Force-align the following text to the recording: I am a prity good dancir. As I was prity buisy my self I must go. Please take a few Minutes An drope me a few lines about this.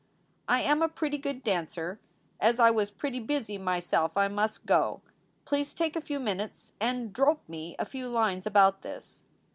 I 0.47 0.61
am 0.61 0.81
a 0.81 0.89
prity 0.89 1.21
good 1.21 1.43
dancir. 1.45 1.99
As 2.39 2.59
I 2.59 2.71
was 2.71 2.89
prity 2.89 3.19
buisy 3.19 3.59
my 3.59 3.79
self 3.79 4.17
I 4.17 4.29
must 4.29 4.65
go. 4.65 5.03
Please 5.45 5.75
take 5.75 5.95
a 5.95 6.01
few 6.01 6.19
Minutes 6.19 6.73
An 6.79 7.11
drope 7.11 7.47
me 7.47 7.75
a 7.77 7.85
few 7.85 8.09
lines 8.09 8.47
about 8.47 8.81
this. 8.81 9.25